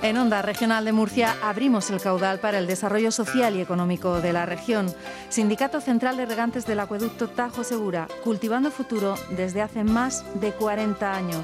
[0.00, 4.32] En Onda Regional de Murcia abrimos el caudal para el desarrollo social y económico de
[4.32, 4.94] la región.
[5.28, 11.14] Sindicato Central de Regantes del Acueducto Tajo Segura, cultivando futuro desde hace más de 40
[11.14, 11.42] años.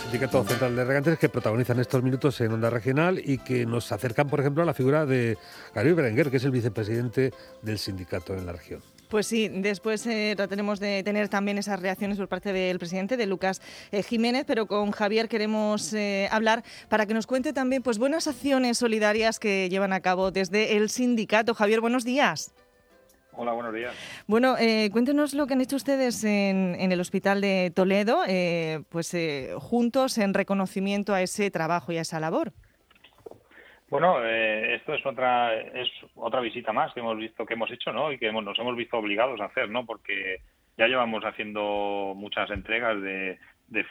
[0.00, 4.28] Sindicato Central de Regantes que protagonizan estos minutos en Onda Regional y que nos acercan,
[4.28, 5.36] por ejemplo, a la figura de
[5.74, 8.80] Gabriel Berenguer, que es el vicepresidente del sindicato en la región.
[9.08, 13.26] Pues sí, después eh, trataremos de tener también esas reacciones por parte del presidente, de
[13.26, 13.62] Lucas
[13.92, 18.26] eh, Jiménez, pero con Javier queremos eh, hablar para que nos cuente también pues buenas
[18.26, 21.54] acciones solidarias que llevan a cabo desde el sindicato.
[21.54, 22.52] Javier, buenos días.
[23.38, 23.94] Hola, buenos días.
[24.26, 24.56] Bueno,
[24.90, 28.22] cuéntenos lo que han hecho ustedes en, en el Hospital de Toledo,
[28.88, 29.14] pues
[29.58, 32.54] juntos en reconocimiento a ese trabajo y a esa labor.
[33.88, 37.92] Bueno, eh, esto es otra es otra visita más que hemos visto que hemos hecho,
[37.92, 38.10] ¿no?
[38.10, 39.86] Y que nos hemos visto obligados a hacer, ¿no?
[39.86, 40.40] Porque
[40.76, 43.38] ya llevamos haciendo muchas entregas de,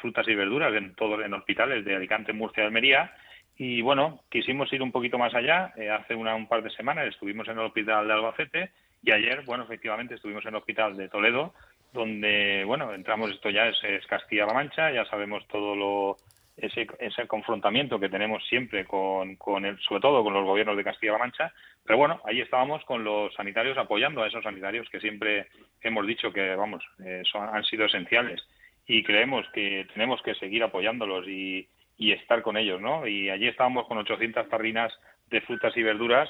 [0.02, 3.14] frutas y verduras en todos en hospitales de Alicante, Murcia Almería.
[3.58, 5.74] Y bueno, quisimos ir un poquito más allá.
[5.78, 8.72] Eh, hace una, un par de semanas estuvimos en el hospital de Albacete
[9.02, 11.54] y ayer, bueno, efectivamente estuvimos en el hospital de Toledo,
[11.94, 16.18] donde, bueno, entramos, esto ya es, es Castilla-La Mancha, ya sabemos todo lo
[16.58, 20.84] ese, ese confrontamiento que tenemos siempre con, con el, sobre todo con los gobiernos de
[20.84, 21.54] Castilla-La Mancha,
[21.84, 25.48] pero bueno, ahí estábamos con los sanitarios apoyando a esos sanitarios que siempre
[25.82, 28.42] hemos dicho que, vamos, eh, son, han sido esenciales
[28.88, 31.68] y creemos que tenemos que seguir apoyándolos y,
[31.98, 33.08] y estar con ellos, ¿no?
[33.08, 34.94] Y allí estábamos con 800 tarrinas
[35.28, 36.30] de frutas y verduras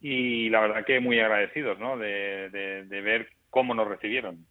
[0.00, 1.96] y la verdad que muy agradecidos, ¿no?
[1.96, 4.46] de, de ver cómo nos recibieron.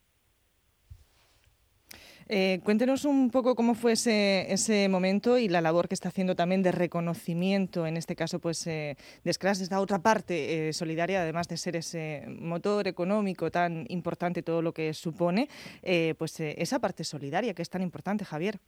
[2.28, 6.36] Eh, cuéntenos un poco cómo fue ese, ese, momento y la labor que está haciendo
[6.36, 11.22] también de reconocimiento, en este caso, pues, eh, de Scratch, esta otra parte eh, solidaria,
[11.22, 15.48] además de ser ese motor económico tan importante, todo lo que supone,
[15.82, 18.60] eh, pues esa parte solidaria que es tan importante, Javier.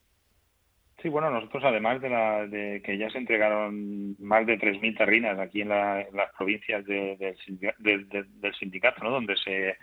[1.02, 5.38] Sí, bueno, nosotros además de, la, de que ya se entregaron más de 3.000 tarrinas
[5.38, 9.12] aquí en, las provincias del sindicato, ¿no?
[9.12, 9.76] donde se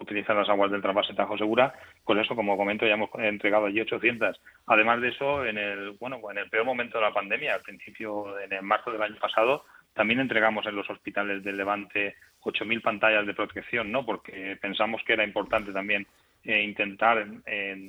[0.00, 1.74] utilizar las aguas del trasvase Tajo Segura.
[2.04, 4.40] Con eso, como comento, ya hemos entregado allí 800.
[4.66, 8.38] Además de eso, en el bueno, en el peor momento de la pandemia, al principio,
[8.40, 9.64] en el marzo del año pasado,
[9.94, 14.06] también entregamos en los hospitales del Levante 8.000 pantallas de protección, ¿no?
[14.06, 16.06] Porque pensamos que era importante también
[16.44, 17.26] eh, intentar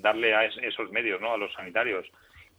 [0.02, 1.34] darle a esos medios, ¿no?
[1.34, 2.08] A los sanitarios.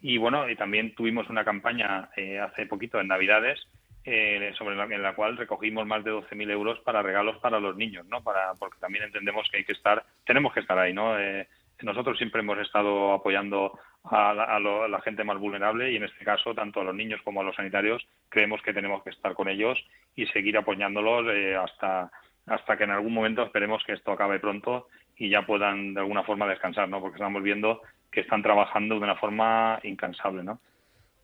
[0.03, 3.61] Y bueno, y también tuvimos una campaña eh, hace poquito en Navidades
[4.05, 7.77] eh, sobre la, en la cual recogimos más de 12.000 euros para regalos para los
[7.77, 8.23] niños, ¿no?
[8.23, 11.19] Para, porque también entendemos que hay que estar, tenemos que estar ahí, ¿no?
[11.19, 11.47] Eh,
[11.83, 14.59] nosotros siempre hemos estado apoyando a
[14.89, 17.57] la, gente más vulnerable y en este caso tanto a los niños como a los
[17.57, 19.79] sanitarios creemos que tenemos que estar con ellos
[20.17, 22.11] y seguir apoyándolos eh, hasta
[22.47, 26.23] hasta que en algún momento esperemos que esto acabe pronto y ya puedan de alguna
[26.23, 27.01] forma descansar, ¿no?
[27.01, 30.59] Porque estamos viendo que están trabajando de una forma incansable, ¿no?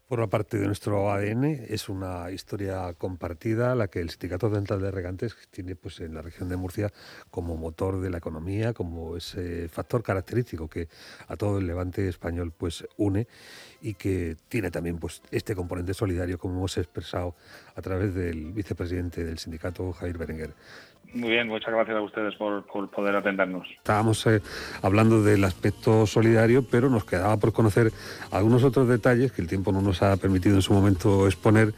[0.09, 4.93] Forma parte de nuestro ADN, es una historia compartida, la que el Sindicato Central de
[4.93, 6.93] Regantes tiene pues, en la región de Murcia
[7.29, 10.89] como motor de la economía, como ese factor característico que
[11.27, 13.27] a todo el levante español pues, une
[13.83, 17.35] y que tiene también pues, este componente solidario, como hemos expresado
[17.75, 20.55] a través del vicepresidente del sindicato, Javier Berenguer.
[21.15, 23.67] Muy bien, muchas gracias a ustedes por, poder atendernos.
[23.79, 24.43] Estábamos eh,
[24.83, 27.93] hablando del aspecto solidario, pero nos quedaba por conocer
[28.31, 31.73] algunos otros detalles que el tiempo no nos ha permitido en su momento exponer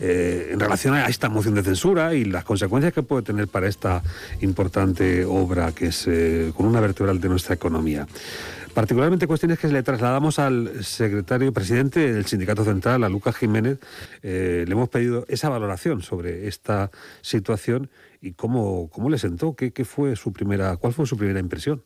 [0.00, 3.68] eh, en relación a esta moción de censura y las consecuencias que puede tener para
[3.68, 4.02] esta
[4.40, 8.06] importante obra que es eh, con una vertebral de nuestra economía.
[8.74, 13.78] Particularmente cuestiones que le trasladamos al secretario presidente del Sindicato Central, a Lucas Jiménez.
[14.22, 16.90] le hemos pedido esa valoración sobre esta
[17.20, 17.90] situación
[18.22, 21.82] y cómo, cómo le sentó, ¿Qué, qué fue su primera, cuál fue su primera impresión.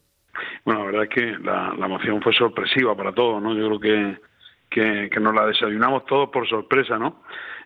[0.65, 3.55] Bueno, la verdad es que la, moción fue sorpresiva para todos, ¿no?
[3.55, 4.21] Yo creo que,
[4.69, 7.23] que, que nos la desayunamos todos por sorpresa, ¿no?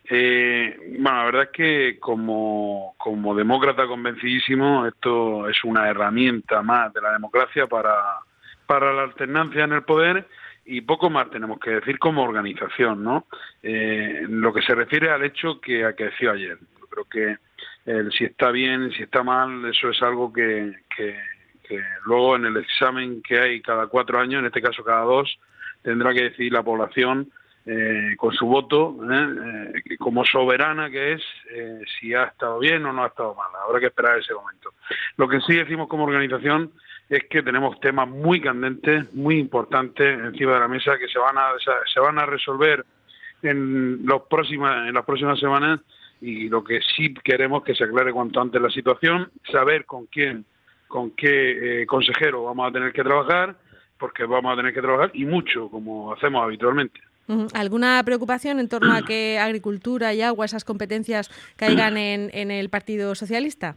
[0.08, 6.92] Eh, bueno, la verdad es que como, como demócrata convencidísimo, esto es una herramienta más
[6.92, 8.20] de la democracia para,
[8.70, 10.28] para la alternancia en el poder
[10.64, 13.26] y poco más tenemos que decir como organización, ¿no?
[13.64, 16.56] Eh, lo que se refiere al hecho que acaeció ayer.
[16.78, 17.36] Yo creo que
[17.90, 21.16] el si está bien, si está mal, eso es algo que, que,
[22.04, 25.36] luego en el examen que hay cada cuatro años, en este caso cada dos,
[25.82, 27.32] tendrá que decidir la población
[27.66, 31.22] eh, con su voto, eh, eh, como soberana que es,
[31.98, 33.50] si ha estado bien o no ha estado mal.
[33.66, 34.74] Habrá que esperar ese momento.
[35.16, 36.70] Lo que sí decimos como organización
[37.10, 41.36] es que tenemos temas muy candentes, muy importantes encima de la mesa que se van
[41.36, 41.50] a,
[41.92, 42.86] se van a resolver
[43.42, 45.80] en, los próximas, en las próximas semanas
[46.20, 50.44] y lo que sí queremos que se aclare cuanto antes la situación, saber con quién,
[50.86, 53.56] con qué eh, consejero vamos a tener que trabajar,
[53.98, 57.00] porque vamos a tener que trabajar y mucho, como hacemos habitualmente.
[57.54, 62.70] ¿Alguna preocupación en torno a que agricultura y agua, esas competencias, caigan en, en el
[62.70, 63.76] Partido Socialista?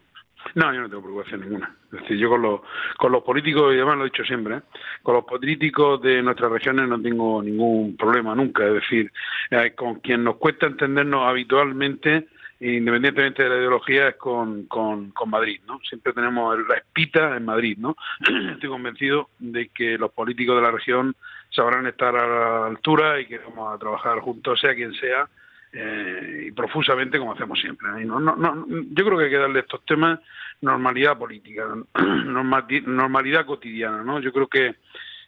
[0.56, 1.75] No, yo no tengo preocupación ninguna.
[1.92, 2.62] Es decir, yo con los,
[2.98, 4.62] con los políticos, y además lo he dicho siempre, ¿eh?
[5.01, 8.66] con los políticos de nuestras regiones no tengo ningún problema nunca.
[8.68, 9.12] Es decir,
[9.50, 12.28] eh, con quien nos cuesta entendernos habitualmente,
[12.60, 15.80] independientemente de la ideología, es con, con, con Madrid, ¿no?
[15.88, 17.96] Siempre tenemos la espita en Madrid, ¿no?
[18.51, 21.16] Estoy convencido de que los políticos de la región
[21.50, 25.28] sabrán estar a la altura y que vamos a trabajar juntos, sea quien sea,
[25.74, 27.88] eh, y profusamente como hacemos siempre.
[28.06, 30.20] No, no, no, yo creo que hay que darle a estos temas
[30.62, 34.04] normalidad política, normalidad cotidiana.
[34.04, 34.20] ¿no?
[34.20, 34.75] Yo creo que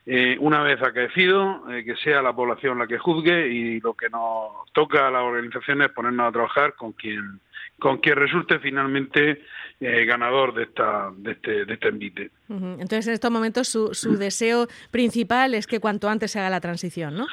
[0.05, 4.07] eh, una vez acaecido, eh, que sea la población la que juzgue y lo que
[4.09, 7.39] nos toca a las organizaciones es ponernos a trabajar con quien
[7.77, 9.41] con quien resulte finalmente
[9.81, 12.31] eh, ganador de esta de este, de este envite.
[12.47, 16.61] Entonces, en estos momentos su, su deseo principal es que cuanto antes se haga la
[16.61, 17.27] transición, ¿no?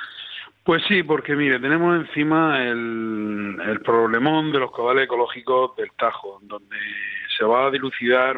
[0.64, 6.76] Pues sí, porque mire, tenemos encima el, problemón de los caudales ecológicos del Tajo, donde
[7.36, 8.36] se va a dilucidar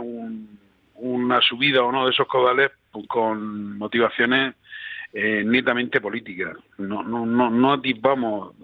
[0.95, 2.71] una subida o no de esos caudales
[3.09, 4.55] con motivaciones
[5.13, 6.57] eh, netamente políticas.
[6.79, 8.55] No, no, no, no eh,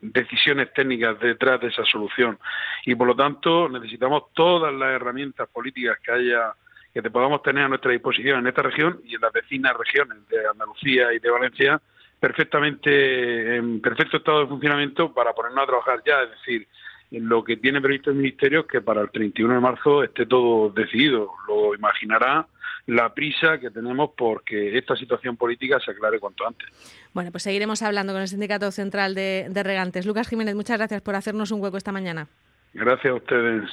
[0.00, 2.38] decisiones técnicas detrás de esa solución
[2.86, 6.54] y por lo tanto necesitamos todas las herramientas políticas que haya
[6.92, 10.46] que podamos tener a nuestra disposición en esta región y en las vecinas regiones de
[10.46, 11.80] Andalucía y de Valencia
[12.22, 16.68] perfectamente en perfecto estado de funcionamiento para ponernos a trabajar ya, es decir,
[17.10, 20.24] en lo que tiene previsto el Ministerio es que para el 31 de marzo esté
[20.24, 21.32] todo decidido.
[21.48, 22.46] Lo imaginará
[22.86, 26.68] la prisa que tenemos porque esta situación política se aclare cuanto antes.
[27.12, 30.06] Bueno, pues seguiremos hablando con el Sindicato Central de, de Regantes.
[30.06, 32.28] Lucas Jiménez, muchas gracias por hacernos un hueco esta mañana.
[32.72, 33.68] Gracias a ustedes.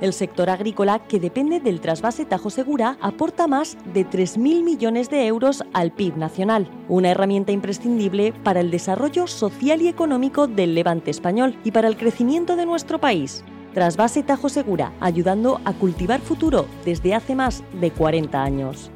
[0.00, 5.26] El sector agrícola, que depende del trasvase Tajo Segura, aporta más de 3.000 millones de
[5.26, 11.10] euros al PIB nacional, una herramienta imprescindible para el desarrollo social y económico del levante
[11.10, 13.44] español y para el crecimiento de nuestro país.
[13.74, 18.90] Trasvase Tajo Segura, ayudando a cultivar futuro desde hace más de 40 años.